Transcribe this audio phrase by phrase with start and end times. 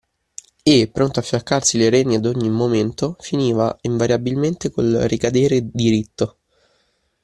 [0.63, 6.37] E, pronto a fiaccarsi le reni ad ogni momento, finiva, invariabilmente, col ricadere diritto.